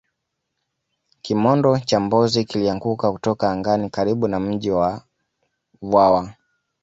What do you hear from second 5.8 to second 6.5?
vwawa